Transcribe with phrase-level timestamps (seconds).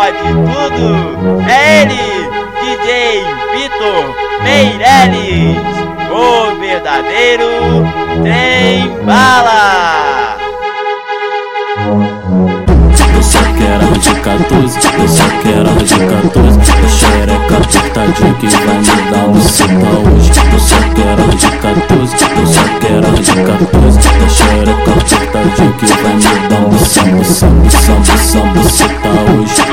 [0.00, 1.42] pode tudo.
[1.46, 2.30] É ele,
[2.60, 3.22] DJ
[3.52, 5.58] Vitor Meirelles,
[6.10, 7.84] o verdadeiro
[8.22, 10.38] trem bala.
[13.60, 19.28] Quero de 14, eu só quero de 14 A xereca apertadinha que vai me dar
[19.28, 20.30] um seta hoje
[20.94, 26.60] quero de 14, eu só quero de 14 A xereca apertadinha que vai me dar
[26.66, 29.69] um samba, samba, samba, samba, seta hoje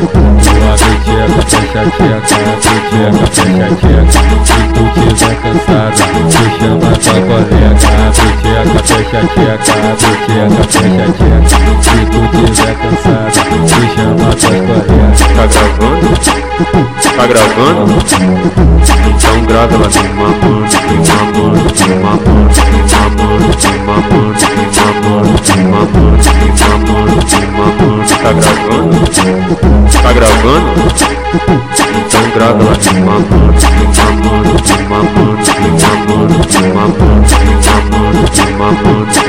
[0.00, 4.82] Tua peteca, fecha a tcheca, peteca, fecha a tcheca Se tu
[5.14, 11.36] tiver cansada, tu chama tua colega Peteca, fecha a tcheca, peteca, fecha a tcheca
[11.82, 12.20] Se tu
[12.54, 16.08] tiver cansada, tu chama tua colega Tá gravando?
[17.16, 17.94] Tá gravando?
[19.10, 25.38] Então grava ela tem mamando, tem mamando, tem mamando, tem mamando, tem mamando, tem mamando,
[25.40, 28.04] tem mamando, tem mamando, tem mamando.
[28.22, 29.79] Tá gravando?
[30.02, 30.70] Tá gravando?
[32.10, 33.66] Então grava lá de mamando, de
[34.00, 37.24] mamando, de mamando, de mamando, de mamando,
[38.30, 39.24] de mamando, de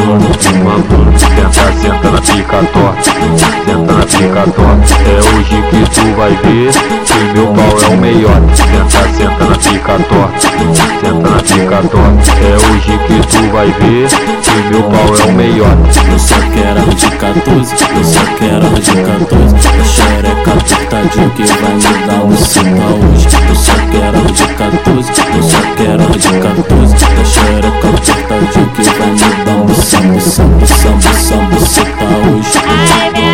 [0.00, 1.18] mamando, de mamando.
[1.18, 4.92] Senta, senta na pica torta, senta na pica torta.
[5.04, 6.70] É hoje que tu vai ver
[7.04, 8.40] que meu pau é o melhor.
[8.54, 12.30] Senta, senta na pica torta, senta na pica torta.
[12.40, 13.11] É hoje que
[13.52, 15.76] vai ver que meu pau é o melhor.
[16.10, 21.74] Eu só quero de 14, eu só quero de 14 A xereca apertadinha que vai
[21.74, 23.28] me dar um seta hoje.
[23.48, 29.10] Eu só quero de 14, eu só quero de 14 A xereca apertadinha que vai
[29.10, 33.31] me dar um samba, samba, samba, samba, seta hoje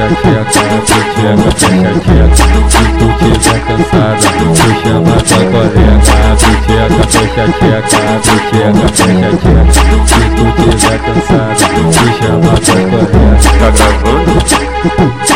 [0.00, 7.02] Fica quieta, não fica fica quieta Se tu tiver cansada, puxa uma picoleta Fica quieta,
[7.06, 9.84] fica quieta, fica fica quieta Se
[10.30, 10.44] tu
[10.78, 13.28] tiver cansada, puxa uma picoleta
[13.58, 14.32] Tá gravando?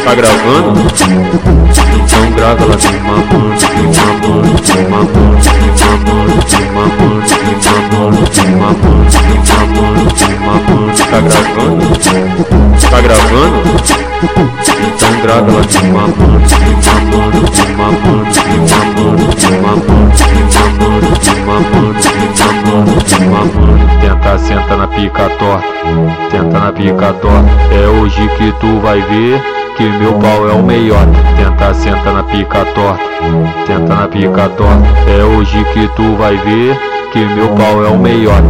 [0.02, 0.80] Tá gravando?
[1.94, 7.36] Então grava ela de mamando, de mamando, de mamando, de mamando, de mamando, de
[7.92, 9.23] mamando, de mamando
[24.00, 25.66] Tenta senta na pica torta,
[26.30, 27.50] tenta na pica torta.
[27.70, 29.42] É hoje que tu vai ver
[29.76, 31.06] que meu pau é o melhor.
[31.36, 33.02] Tenta senta na pica torta,
[33.66, 34.82] tenta na pica torta.
[35.06, 36.78] É hoje que tu vai ver
[37.12, 38.42] que meu pau é o melhor.